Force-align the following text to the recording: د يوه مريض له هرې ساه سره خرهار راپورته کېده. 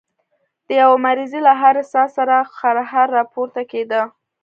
د 0.67 0.69
يوه 0.81 0.97
مريض 1.05 1.31
له 1.47 1.53
هرې 1.61 1.83
ساه 1.91 2.07
سره 2.17 2.35
خرهار 2.57 3.07
راپورته 3.17 3.61
کېده. 3.71 4.01